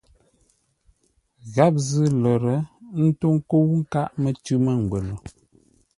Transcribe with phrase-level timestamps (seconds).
[1.53, 2.59] Gháp zʉ́ lə̂r, ə́
[3.05, 5.13] ntó ńkə́u nkâʼ mətʉ̌ mə́ngwə́nə.